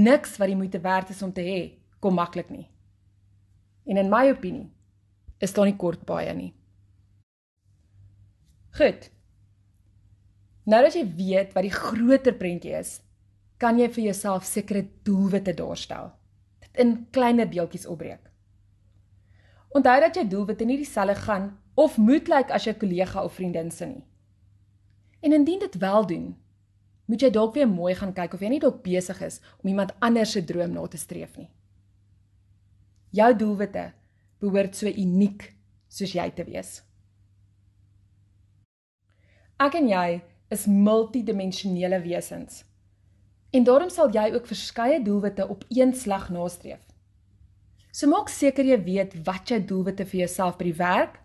Niks 0.00 0.38
wat 0.40 0.48
die 0.48 0.56
moeite 0.56 0.80
werd 0.80 1.10
is 1.12 1.22
om 1.22 1.32
te 1.34 1.44
hê, 1.44 1.60
kom 2.00 2.16
maklik 2.16 2.48
nie. 2.52 2.68
En 3.86 3.96
in 3.96 4.10
my 4.12 4.28
opinie 4.30 4.68
is 5.38 5.54
daar 5.56 5.68
nie 5.68 5.76
kort 5.76 6.04
baie 6.08 6.32
nie. 6.36 6.52
Goed. 8.76 9.08
Nou 10.68 10.82
dat 10.84 10.94
jy 10.94 11.04
weet 11.16 11.54
wat 11.56 11.66
die 11.66 11.74
groter 11.74 12.36
prentjie 12.36 12.76
is, 12.78 13.00
kan 13.60 13.78
jy 13.80 13.88
vir 13.92 14.04
jouself 14.10 14.44
sekere 14.48 14.84
doelwitte 15.04 15.54
daarstel. 15.56 16.12
Dit 16.60 16.84
in 16.84 16.92
kleiner 17.14 17.48
deeltjies 17.50 17.88
opbreek. 17.88 18.30
Onthou 19.76 19.96
dat 20.02 20.16
jou 20.16 20.26
doelwitte 20.28 20.66
nie 20.66 20.78
dieselfde 20.80 21.14
gaan 21.24 21.50
of 21.74 21.96
moet 21.98 22.28
lyk 22.28 22.48
like 22.48 22.54
as 22.54 22.64
jou 22.66 22.74
kollega 22.76 23.24
of 23.24 23.34
vriendin 23.34 23.70
se 23.70 23.86
nie. 23.86 24.04
En 25.20 25.32
indien 25.32 25.58
dit 25.58 25.76
wel 25.78 26.06
doen, 26.06 26.36
moet 27.06 27.22
jy 27.22 27.30
dalk 27.30 27.54
weer 27.54 27.68
mooi 27.68 27.94
gaan 27.94 28.12
kyk 28.14 28.34
of 28.34 28.40
jy 28.40 28.48
nie 28.48 28.62
dalk 28.62 28.82
besig 28.82 29.20
is 29.26 29.40
om 29.62 29.68
iemand 29.72 29.94
anders 29.98 30.32
se 30.32 30.44
droom 30.44 30.72
na 30.72 30.86
te 30.86 30.98
streef 30.98 31.36
nie. 31.36 31.50
Jou 33.10 33.30
doelwitte 33.34 33.90
behoort 34.40 34.76
so 34.78 34.86
uniek 34.86 35.48
soos 35.90 36.12
jy 36.14 36.28
te 36.34 36.46
wees. 36.46 36.80
Ek 39.60 39.74
en 39.76 39.90
jy 39.90 40.20
is 40.54 40.68
multidimensionele 40.70 41.98
wesens. 42.04 42.62
En 43.50 43.66
daarom 43.66 43.90
sal 43.90 44.12
jy 44.14 44.30
ook 44.34 44.46
verskeie 44.46 45.02
doelwitte 45.02 45.48
op 45.50 45.66
een 45.68 45.92
slag 45.94 46.30
nastreef. 46.30 46.80
So 47.90 48.06
maak 48.06 48.30
seker 48.30 48.64
jy 48.64 48.78
weet 48.86 49.18
wat 49.26 49.50
jou 49.50 49.58
doelwitte 49.58 50.06
vir 50.06 50.22
jouself 50.22 50.56
by 50.60 50.70
die 50.70 50.78
werk, 50.78 51.18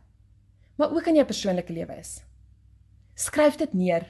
maar 0.76 0.92
ook 0.92 1.08
in 1.08 1.22
jou 1.22 1.28
persoonlike 1.30 1.74
lewe 1.74 2.00
is. 2.02 2.18
Skryf 3.16 3.62
dit 3.62 3.78
neer 3.78 4.10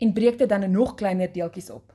en 0.00 0.16
breek 0.16 0.40
dit 0.40 0.48
dan 0.48 0.64
in 0.64 0.72
nog 0.74 0.96
kleiner 0.96 1.28
deeltjies 1.30 1.70
op. 1.70 1.92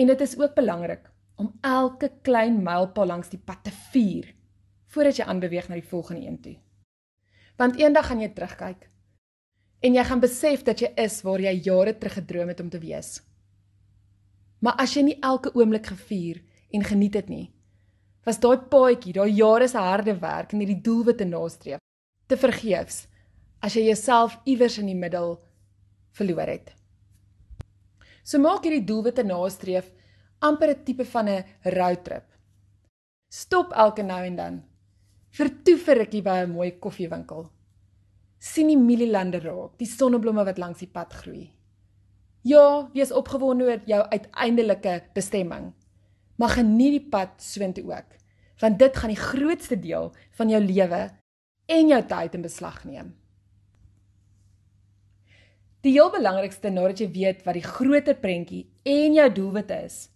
En 0.00 0.08
dit 0.08 0.20
is 0.24 0.38
ook 0.40 0.56
belangrik 0.56 1.11
om 1.42 1.50
elke 1.66 2.10
klein 2.26 2.60
mylpaal 2.62 3.10
langs 3.10 3.32
die 3.32 3.40
pad 3.40 3.64
te 3.66 3.74
vier 3.92 4.30
voordat 4.92 5.18
jy 5.18 5.26
aanbeweeg 5.26 5.68
na 5.68 5.78
die 5.80 5.88
volgende 5.88 6.26
een 6.26 6.40
toe. 6.44 6.56
Want 7.58 7.78
eendag 7.80 8.06
gaan 8.08 8.22
jy 8.22 8.30
terugkyk 8.36 8.88
en 9.82 9.96
jy 9.98 10.04
gaan 10.06 10.22
besef 10.22 10.62
dat 10.66 10.82
jy 10.82 10.92
is 11.02 11.20
waar 11.26 11.42
jy 11.42 11.52
jare 11.66 11.94
terug 11.98 12.20
gedroom 12.20 12.52
het 12.52 12.60
om 12.62 12.68
te 12.70 12.80
wees. 12.82 13.16
Maar 14.62 14.78
as 14.84 14.94
jy 14.94 15.02
nie 15.08 15.18
elke 15.26 15.50
oomblik 15.58 15.88
gevier 15.90 16.42
en 16.72 16.84
geniet 16.86 17.16
dit 17.18 17.32
nie, 17.32 17.46
was 18.22 18.38
daai 18.38 18.62
paadjie, 18.70 19.14
daai 19.16 19.32
jare 19.34 19.66
se 19.68 19.80
harde 19.82 20.14
werk 20.22 20.52
en 20.52 20.62
hierdie 20.62 20.82
doelwitte 20.86 21.26
nastreef 21.26 21.82
te 22.30 22.38
vergeefs 22.38 23.08
as 23.62 23.74
jy 23.74 23.88
jouself 23.88 24.38
iewers 24.46 24.78
in 24.78 24.88
die 24.90 24.98
middel 24.98 25.34
verloor 26.14 26.46
het. 26.46 26.70
So 28.22 28.38
maak 28.38 28.62
hierdie 28.62 28.86
doelwitte 28.86 29.24
nastreef 29.26 29.90
amper 30.42 30.70
'n 30.70 30.84
tipe 30.84 31.04
van 31.04 31.28
'n 31.28 31.44
roadtrip. 31.62 32.26
Stop 33.28 33.72
elke 33.72 34.02
nou 34.02 34.24
en 34.24 34.36
dan. 34.36 34.62
Vertoe 35.30 35.76
vir 35.78 35.96
rukkie 35.96 36.22
by 36.22 36.42
'n 36.42 36.52
mooi 36.52 36.78
koffiewinkel. 36.78 37.50
sien 38.42 38.66
die 38.66 38.76
mielielande 38.76 39.38
raak, 39.38 39.78
die 39.78 39.86
sonneblomme 39.86 40.44
wat 40.44 40.58
langs 40.58 40.78
die 40.78 40.90
pad 40.90 41.12
groei. 41.12 41.52
Ja, 42.42 42.90
wees 42.92 43.12
opgewonde 43.12 43.64
oor 43.64 43.82
jou 43.86 44.02
uiteindelike 44.02 45.02
bestemming. 45.14 45.72
Maar 46.36 46.48
geniet 46.48 46.90
die 46.90 47.08
pad 47.08 47.28
soontoe 47.38 47.84
ook, 47.86 48.16
want 48.58 48.78
dit 48.78 48.96
gaan 48.96 49.08
die 49.08 49.20
grootste 49.20 49.78
deel 49.78 50.12
van 50.30 50.48
jou 50.48 50.60
lewe 50.60 51.10
en 51.66 51.88
jou 51.88 52.02
tyd 52.02 52.34
in 52.34 52.42
beslag 52.42 52.84
neem. 52.84 53.14
Die 55.82 55.92
heel 55.92 56.10
belangrikste 56.10 56.70
nadat 56.70 56.98
jy 56.98 57.08
weet 57.10 57.44
wat 57.46 57.54
die 57.54 57.66
groter 57.66 58.14
prentjie 58.14 58.68
en 58.86 59.14
jou 59.14 59.32
doelwit 59.32 59.70
is, 59.70 60.11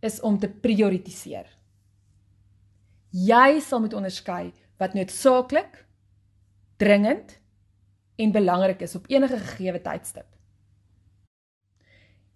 is 0.00 0.20
om 0.20 0.38
te 0.38 0.48
prioritiseer. 0.48 1.46
Jy 3.10 3.60
sal 3.60 3.82
moet 3.82 3.94
onderskei 3.94 4.52
wat 4.80 4.94
noodsaaklik, 4.94 5.84
dringend 6.80 7.38
en 8.20 8.32
belangrik 8.32 8.82
is 8.86 8.94
op 8.96 9.08
enige 9.10 9.38
gegee 9.38 9.80
tydstip. 9.82 10.28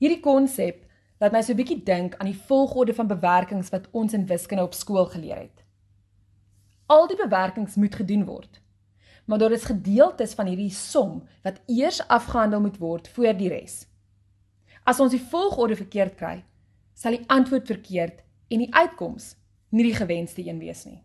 Hierdie 0.02 0.20
konsep 0.20 0.82
laat 1.20 1.32
my 1.32 1.42
so 1.42 1.52
'n 1.52 1.56
bietjie 1.56 1.82
dink 1.82 2.16
aan 2.18 2.26
die 2.26 2.42
volgorde 2.48 2.94
van 2.94 3.06
bewerkings 3.06 3.70
wat 3.70 3.88
ons 3.92 4.12
in 4.12 4.26
wiskunde 4.26 4.64
op 4.64 4.74
skool 4.74 5.06
geleer 5.06 5.36
het. 5.36 5.64
Al 6.86 7.06
die 7.08 7.16
bewerkings 7.16 7.76
moet 7.76 7.94
gedoen 7.94 8.24
word 8.24 8.64
maar 9.24 9.38
daar 9.38 9.52
is 9.52 9.64
gedeeltes 9.64 10.34
van 10.34 10.46
hierdie 10.46 10.70
som 10.70 11.22
wat 11.42 11.60
eers 11.66 12.08
afgehandel 12.08 12.60
moet 12.60 12.78
word 12.78 13.08
voor 13.08 13.36
die 13.36 13.48
res. 13.48 13.84
As 14.84 15.00
ons 15.00 15.14
die 15.16 15.22
volgorde 15.30 15.76
verkeerd 15.76 16.14
kry, 16.14 16.44
sal 16.94 17.16
die 17.16 17.24
antwoord 17.28 17.66
verkeerd 17.66 18.22
en 18.48 18.62
die 18.64 18.74
uitkoms 18.74 19.34
nie 19.74 19.84
die 19.88 19.96
gewenste 19.96 20.44
een 20.46 20.60
wees 20.62 20.84
nie. 20.86 21.00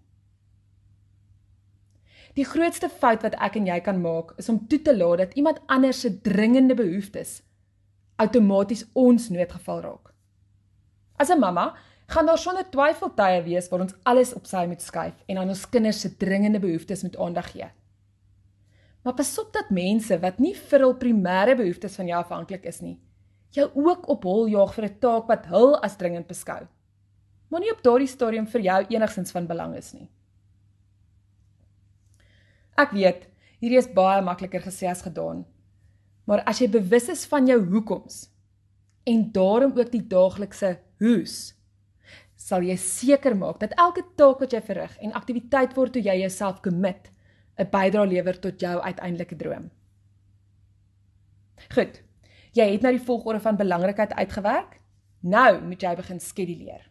Die 2.37 2.45
grootste 2.45 2.89
fout 2.89 3.25
wat 3.25 3.35
ek 3.41 3.57
en 3.59 3.67
jy 3.67 3.79
kan 3.83 4.01
maak 4.01 4.35
is 4.39 4.49
om 4.51 4.61
toe 4.69 4.79
te 4.85 4.93
laat 4.95 5.23
dat 5.23 5.37
iemand 5.39 5.61
anders 5.67 6.01
se 6.05 6.11
dringende 6.21 6.77
behoeftes 6.77 7.39
outomaties 8.19 8.85
ons 8.93 9.29
noodgeval 9.31 9.81
raak. 9.81 10.13
As 11.17 11.29
'n 11.29 11.39
mamma 11.39 11.75
gaan 12.07 12.25
daar 12.25 12.37
sonder 12.37 12.69
twyfel 12.69 13.13
tye 13.15 13.41
wees 13.43 13.69
waar 13.69 13.81
ons 13.81 13.95
alles 14.03 14.33
op 14.33 14.45
sy 14.45 14.65
moet 14.67 14.81
skuif 14.81 15.23
en 15.27 15.37
aan 15.37 15.49
ons 15.49 15.69
kinders 15.69 15.99
se 16.01 16.17
dringende 16.17 16.59
behoeftes 16.59 17.03
moet 17.03 17.17
aandag 17.17 17.51
gee. 17.51 17.69
Maar 19.03 19.13
pasop 19.13 19.53
dat 19.53 19.69
mense 19.69 20.19
wat 20.19 20.39
nie 20.39 20.55
vir 20.55 20.79
hul 20.79 20.95
primêre 20.97 21.55
behoeftes 21.55 21.95
van 21.95 22.07
jou 22.07 22.19
afhanklik 22.19 22.65
is 22.65 22.81
nie, 22.81 22.99
jou 23.55 23.69
ook 23.73 24.07
op 24.09 24.23
hul 24.23 24.47
jaag 24.47 24.73
vir 24.73 24.85
'n 24.85 24.99
taak 24.99 25.27
wat 25.27 25.45
hul 25.45 25.75
as 25.83 25.97
dringend 25.97 26.27
beskou. 26.27 26.67
Maar 27.49 27.59
nie 27.59 27.71
op 27.71 27.83
daardie 27.83 28.07
stadium 28.07 28.47
vir 28.47 28.61
jou 28.61 28.85
enigsins 28.89 29.31
van 29.31 29.47
belang 29.47 29.75
is 29.75 29.93
nie. 29.93 30.09
Ek 32.77 32.91
weet, 32.91 33.27
hierdie 33.59 33.77
is 33.77 33.93
baie 33.93 34.21
makliker 34.21 34.61
gesê 34.61 34.87
as 34.89 35.01
gedaan. 35.01 35.45
Maar 36.25 36.43
as 36.45 36.59
jy 36.59 36.69
bewus 36.69 37.09
is 37.09 37.25
van 37.25 37.47
jou 37.47 37.59
hoekoms 37.65 38.29
en 39.03 39.31
daarom 39.31 39.73
ook 39.77 39.91
die 39.91 40.07
daaglikse 40.07 40.79
hoes, 40.99 41.55
sal 42.35 42.61
jy 42.61 42.75
seker 42.77 43.35
maak 43.35 43.59
dat 43.59 43.73
elke 43.77 44.03
taak 44.15 44.39
wat 44.39 44.53
jy 44.53 44.61
verrig 44.61 44.97
en 45.01 45.13
aktiwiteit 45.13 45.75
word 45.75 45.93
toe 45.93 46.03
jy 46.03 46.21
jouself 46.21 46.61
commit 46.61 47.09
'n 47.57 47.67
bydrae 47.71 48.07
lewer 48.07 48.39
tot 48.39 48.61
jou 48.61 48.79
uiteindelike 48.79 49.35
droom. 49.35 49.71
Goed. 51.75 52.08
Jy 52.57 52.65
het 52.71 52.81
nou 52.81 52.93
die 52.95 53.05
volgorde 53.05 53.39
van 53.39 53.57
belangrikheid 53.59 54.13
uitgewerk. 54.13 54.79
Nou 55.19 55.61
moet 55.61 55.81
jy 55.81 55.95
begin 55.95 56.19
skeduleer. 56.19 56.89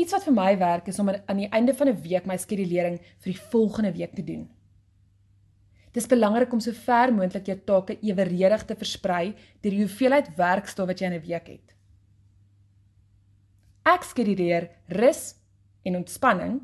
Iets 0.00 0.14
wat 0.14 0.24
vir 0.24 0.34
my 0.34 0.50
werk 0.58 0.88
is 0.88 0.98
om 1.02 1.10
aan 1.12 1.40
die 1.42 1.50
einde 1.52 1.74
van 1.74 1.88
'n 1.88 2.02
week 2.02 2.26
my 2.26 2.36
skedulering 2.36 2.98
vir 2.98 3.32
die 3.32 3.40
volgende 3.52 3.92
week 3.92 4.14
te 4.14 4.24
doen. 4.24 4.48
Dis 5.92 6.06
belangrik 6.06 6.52
om 6.52 6.60
so 6.60 6.72
ver 6.72 7.12
moontlik 7.12 7.46
jou 7.46 7.58
take 7.64 7.98
eweredig 8.00 8.64
te 8.64 8.74
versprei 8.74 9.34
deur 9.60 9.72
die 9.72 9.84
hoeveelheid 9.84 10.36
werkstof 10.36 10.86
wat 10.86 11.00
jy 11.00 11.06
in 11.06 11.12
'n 11.12 11.26
week 11.26 11.46
het. 11.46 11.74
Ek 13.84 14.02
skeduleer 14.02 14.70
rus 14.88 15.34
en 15.84 15.96
ontspanning 15.96 16.62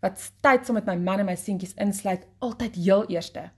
wat 0.00 0.32
tyd 0.40 0.66
saam 0.66 0.74
met 0.74 0.86
my 0.86 0.96
man 0.96 1.18
en 1.18 1.26
my 1.26 1.36
seentjies 1.36 1.74
insluit 1.74 2.26
altyd 2.38 2.74
heel 2.74 3.06
eerste. 3.06 3.50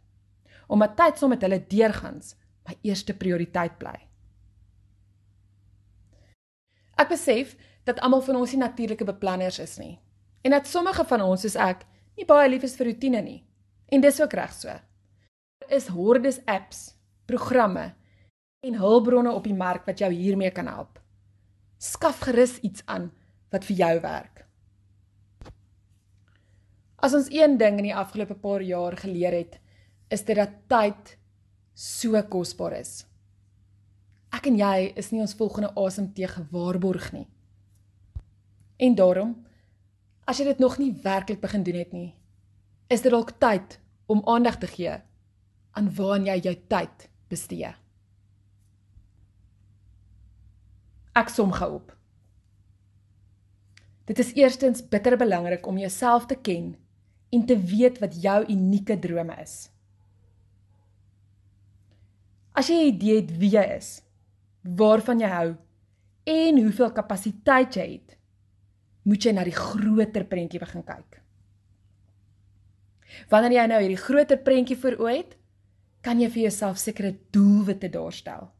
Omdat 0.66 0.97
tyd 0.97 1.19
saam 1.19 1.28
met 1.28 1.42
hulle 1.42 1.66
deurgangs 1.66 2.35
my 2.69 2.76
eerste 2.83 3.14
prioriteit 3.14 3.78
bly. 3.78 3.97
Ek 6.99 7.09
besef 7.11 7.57
dat 7.88 8.00
almal 8.00 8.23
van 8.23 8.38
ons 8.38 8.52
nie 8.54 8.62
natuurlike 8.62 9.07
beplanners 9.09 9.59
is 9.62 9.78
nie 9.78 9.97
en 10.42 10.50
dat 10.50 10.66
sommige 10.66 11.04
van 11.07 11.23
ons 11.23 11.45
soos 11.45 11.57
ek 11.59 11.85
nie 12.19 12.26
baie 12.28 12.49
lief 12.50 12.66
is 12.66 12.76
vir 12.76 12.90
rotine 12.90 13.23
nie. 13.23 13.40
En 13.92 14.02
dis 14.02 14.21
ook 14.21 14.35
reg 14.35 14.52
so. 14.57 14.73
Daar 15.62 15.76
is 15.76 15.90
hordes 15.92 16.40
apps, 16.50 16.95
programme 17.26 17.92
en 18.62 18.78
hulpbronne 18.78 19.33
op 19.33 19.47
die 19.47 19.57
mark 19.57 19.87
wat 19.87 20.02
jou 20.02 20.11
hiermee 20.12 20.50
kan 20.54 20.69
help. 20.71 20.99
Skaf 21.78 22.23
gerus 22.26 22.59
iets 22.62 22.83
aan 22.87 23.11
wat 23.52 23.66
vir 23.69 23.76
jou 23.76 23.95
werk. 24.02 24.45
As 27.02 27.14
ons 27.19 27.31
een 27.35 27.59
ding 27.59 27.81
in 27.81 27.90
die 27.90 27.97
afgelope 27.99 28.37
paar 28.38 28.62
jaar 28.62 28.95
geleer 28.97 29.35
het, 29.35 29.59
is 30.12 30.23
dit 30.23 30.38
dat 30.38 30.54
tyd 30.71 31.16
so 31.75 32.23
kosbaar 32.29 32.79
is. 32.81 33.05
Ek 34.33 34.49
en 34.49 34.57
jy 34.57 34.93
is 34.97 35.11
nie 35.12 35.21
ons 35.21 35.37
volgende 35.37 35.73
asemteug 35.76 36.35
gewaarborg 36.38 37.11
nie. 37.12 37.26
En 38.83 38.97
daarom, 38.99 39.35
as 40.25 40.41
jy 40.41 40.49
dit 40.49 40.62
nog 40.62 40.79
nie 40.81 40.93
werklik 41.05 41.41
begin 41.43 41.64
doen 41.67 41.79
het 41.79 41.93
nie, 41.93 42.11
is 42.88 43.05
dit 43.05 43.12
dalk 43.12 43.35
tyd 43.41 43.79
om 44.11 44.25
aandag 44.29 44.59
te 44.61 44.69
gee 44.69 44.99
aan 45.73 45.88
waaraan 45.97 46.29
jy 46.29 46.38
jou 46.49 46.55
tyd 46.69 47.09
bestee. 47.33 47.73
Ek 51.17 51.29
som 51.33 51.52
gou 51.52 51.75
op. 51.76 51.93
Dit 54.09 54.19
is 54.19 54.33
eerstens 54.37 54.83
bitter 54.83 55.17
belangrik 55.17 55.67
om 55.69 55.79
jouself 55.79 56.26
te 56.26 56.37
ken 56.37 56.73
en 57.33 57.45
te 57.47 57.57
weet 57.57 58.00
wat 58.02 58.17
jou 58.21 58.41
unieke 58.49 58.99
drome 58.99 59.37
is. 59.41 59.72
As 62.54 62.68
jy 62.68 62.75
'n 62.75 62.94
idee 62.94 63.21
het 63.21 63.30
wie 63.38 63.50
jy 63.50 63.64
is, 63.76 64.02
waarvan 64.62 65.21
jy 65.21 65.28
hou 65.28 65.56
en 66.25 66.59
hoeveel 66.59 66.92
kapasiteit 66.92 67.76
jy 67.76 67.87
het, 67.92 68.16
moet 69.02 69.25
jy 69.25 69.32
na 69.32 69.44
die 69.44 69.56
groter 69.56 70.25
prentjie 70.25 70.61
begin 70.61 70.85
kyk. 70.85 71.23
Wanneer 73.28 73.52
jy 73.52 73.66
nou 73.66 73.80
hierdie 73.80 74.04
groter 74.04 74.38
prentjie 74.38 74.76
voor 74.76 74.99
oë 75.00 75.16
het, 75.16 75.37
kan 76.02 76.21
jy 76.21 76.28
vir 76.28 76.42
jouself 76.42 76.78
sekere 76.78 77.16
doelwitte 77.30 77.88
daarstel. 77.88 78.50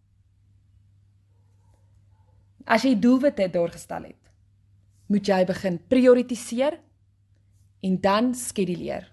As 2.67 2.85
jy 2.87 2.95
doelwitte 2.95 3.49
daargestel 3.51 4.05
het, 4.05 4.31
moet 5.07 5.27
jy 5.27 5.45
begin 5.45 5.79
prioritiseer 5.89 6.79
en 7.83 8.01
dan 8.01 8.35
skeduleer. 8.35 9.09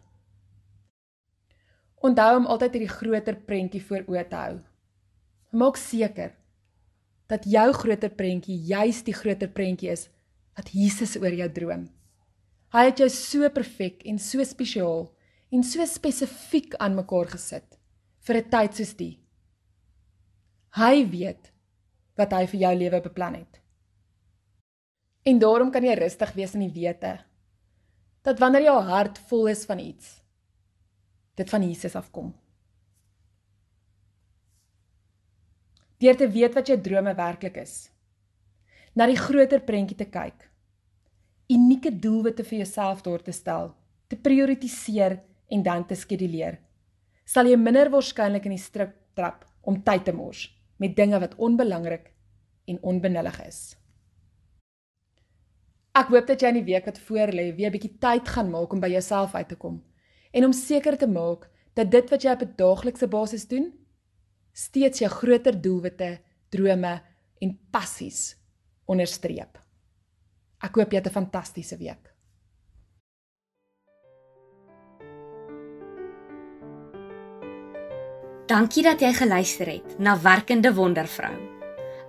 Onthou 2.00 2.36
om 2.38 2.46
altyd 2.48 2.78
hierdie 2.78 2.94
groter 2.94 3.36
prentjie 3.36 3.82
voor 3.84 4.06
oë 4.08 4.28
te 4.30 4.36
hou. 4.36 4.60
Maak 5.50 5.80
seker 5.82 6.36
dat 7.30 7.46
jou 7.50 7.70
groter 7.74 8.12
prentjie 8.14 8.58
juis 8.70 9.02
die 9.06 9.16
groter 9.18 9.50
prentjie 9.50 9.90
is 9.90 10.08
wat 10.58 10.70
Jesus 10.74 11.16
oor 11.18 11.34
jou 11.34 11.48
droom. 11.54 11.88
Hy 12.70 12.84
het 12.86 13.00
jou 13.02 13.08
so 13.10 13.50
perfek 13.50 14.04
en 14.06 14.20
so 14.22 14.46
spesiaal 14.46 15.08
en 15.50 15.64
so 15.66 15.86
spesifiek 15.90 16.76
aan 16.78 16.98
mekaar 16.98 17.32
gesit 17.34 17.80
vir 18.28 18.38
'n 18.38 18.50
tyd 18.50 18.76
soos 18.76 18.94
die. 18.94 19.16
Hy 20.78 21.06
weet 21.10 21.52
wat 22.16 22.32
hy 22.32 22.46
vir 22.46 22.60
jou 22.60 22.76
lewe 22.76 23.02
beplan 23.02 23.34
het. 23.34 23.60
En 25.26 25.40
daarom 25.40 25.72
kan 25.72 25.84
jy 25.84 25.96
rustig 25.96 26.34
wees 26.34 26.54
in 26.54 26.68
die 26.68 26.82
wete 26.82 27.26
dat 28.22 28.40
wanneer 28.40 28.62
jou 28.62 28.82
hart 28.82 29.18
vol 29.18 29.48
is 29.48 29.66
van 29.66 29.80
iets, 29.80 30.22
dit 31.36 31.50
van 31.50 31.64
Jesus 31.64 31.96
afkom. 31.96 32.34
Deur 36.00 36.16
te 36.16 36.30
weet 36.32 36.54
wat 36.56 36.70
jou 36.72 36.78
drome 36.80 37.12
werklik 37.12 37.58
is, 37.60 37.90
na 38.96 39.04
die 39.10 39.20
groter 39.20 39.60
prentjie 39.68 39.98
te 40.00 40.06
kyk, 40.08 40.46
unieke 41.52 41.92
doelwitte 41.92 42.46
vir 42.48 42.62
jouself 42.62 43.02
daar 43.04 43.20
te 43.26 43.34
stel, 43.36 43.74
te 44.08 44.16
prioritiseer 44.16 45.18
en 45.52 45.66
dan 45.66 45.84
te 45.90 45.98
skeduleer, 46.00 46.56
sal 47.28 47.50
jy 47.52 47.58
minder 47.60 47.92
waarskynlik 47.92 48.48
in 48.48 48.56
die 48.56 48.64
struik 48.64 48.94
trap 49.18 49.44
om 49.68 49.82
tyd 49.84 50.06
te 50.08 50.14
mors 50.16 50.46
met 50.80 50.96
dinge 50.96 51.20
wat 51.20 51.36
onbelangrik 51.36 52.14
en 52.72 52.80
onbenullig 52.94 53.42
is. 53.44 53.60
Ek 56.00 56.14
hoop 56.14 56.32
dat 56.32 56.40
jy 56.40 56.54
in 56.54 56.62
die 56.62 56.70
week 56.70 56.88
wat 56.88 57.04
voorlê 57.10 57.50
weer 57.58 57.68
'n 57.68 57.76
bietjie 57.76 58.00
tyd 58.00 58.24
gaan 58.24 58.50
maak 58.50 58.72
om 58.72 58.80
by 58.80 58.88
jouself 58.88 59.36
uit 59.36 59.50
te 59.50 59.60
kom 59.60 59.84
en 60.32 60.46
om 60.46 60.54
seker 60.54 60.96
te 60.98 61.08
maak 61.08 61.50
dat 61.76 61.92
dit 61.92 62.10
wat 62.10 62.24
jy 62.24 62.32
op 62.32 62.42
'n 62.42 62.56
daaglikse 62.56 63.08
basis 63.08 63.48
doen, 63.48 63.74
steeds 64.60 65.04
jou 65.04 65.10
groter 65.12 65.56
doelwitte, 65.62 66.18
drome 66.52 66.94
en 67.40 67.56
passies 67.72 68.34
onderstreep. 68.90 69.60
Ek 70.60 70.76
hoop 70.76 70.92
jy 70.92 71.00
het 71.00 71.08
'n 71.08 71.18
fantastiese 71.20 71.78
week. 71.78 72.14
Dankie 78.48 78.84
dat 78.84 79.00
jy 79.00 79.14
geluister 79.14 79.68
het 79.68 80.00
na 80.00 80.18
Werkende 80.18 80.74
Wondervrou, 80.74 81.36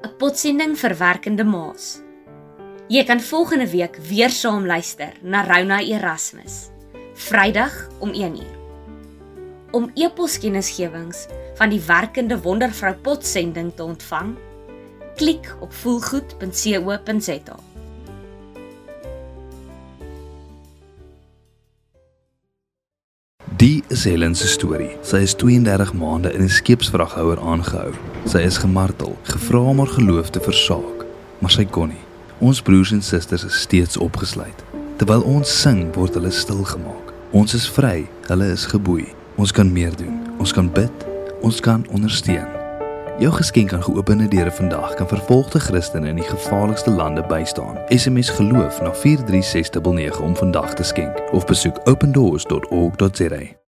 'n 0.03 0.17
potsending 0.19 0.77
vir 0.79 0.97
werkende 0.97 1.45
ma's. 1.45 2.03
Jy 2.89 3.05
kan 3.05 3.21
volgende 3.21 3.71
week 3.71 3.97
weer 3.97 4.31
saam 4.31 4.67
luister 4.67 5.13
na 5.23 5.45
Rona 5.45 5.81
Erasmus. 5.81 6.71
Vrydag 7.15 7.89
om 8.01 8.13
1uur. 8.13 8.59
Om 9.71 9.91
e-poskennisgewings 9.95 11.27
van 11.61 11.69
die 11.69 11.83
werkende 11.85 12.39
wondervrou 12.41 12.95
potsending 13.05 13.75
te 13.77 13.85
ontvang, 13.85 14.31
klik 15.21 15.51
op 15.61 15.75
voelgoed.co.za. 15.77 17.57
Die 23.61 23.83
is 23.93 24.07
Helen 24.09 24.33
se 24.35 24.49
storie. 24.49 24.95
Sy 25.05 25.21
is 25.27 25.35
32 25.37 25.93
maande 25.93 26.33
in 26.33 26.47
'n 26.47 26.49
skeepsvraghouer 26.49 27.41
aangehou. 27.41 27.93
Sy 28.25 28.39
is 28.39 28.57
gemartel, 28.57 29.19
gevra 29.23 29.61
om 29.61 29.79
haar 29.79 29.93
geloof 29.93 30.31
te 30.31 30.41
versaak, 30.41 31.05
maar 31.39 31.51
sy 31.51 31.65
kon 31.65 31.89
nie. 31.89 32.05
Ons 32.39 32.63
broers 32.63 32.93
en 32.93 33.03
susters 33.03 33.45
is 33.45 33.61
steeds 33.61 33.97
opgesluit. 33.97 34.65
Terwyl 34.97 35.23
ons 35.23 35.61
sing, 35.61 35.95
word 35.95 36.15
hulle 36.15 36.31
stil 36.31 36.65
gemaak. 36.65 37.13
Ons 37.31 37.55
is 37.55 37.69
vry, 37.69 38.09
hulle 38.29 38.51
is 38.53 38.65
geboei. 38.67 39.15
Ons 39.37 39.53
kan 39.53 39.73
meer 39.73 39.97
doen. 39.97 40.21
Ons 40.39 40.53
kan 40.53 40.73
bid. 40.73 41.10
Ons 41.41 41.61
kan 41.61 41.87
ondersteun. 41.91 42.49
Jou 43.19 43.33
geskenk 43.33 43.73
aan 43.73 43.83
geopende 43.83 44.29
deure 44.29 44.51
vandag 44.51 44.95
kan 44.95 45.09
vervolgde 45.09 45.61
Christene 45.61 46.09
in 46.09 46.15
die 46.15 46.25
gevaarlikste 46.25 46.91
lande 46.91 47.25
bystaan. 47.27 47.79
SMS 47.89 48.29
geloof 48.29 48.81
na 48.81 48.93
43699 48.93 50.21
om 50.21 50.37
vandag 50.37 50.75
te 50.75 50.83
skenk 50.83 51.33
of 51.33 51.45
besoek 51.45 51.81
opendoors.org.za. 51.85 53.70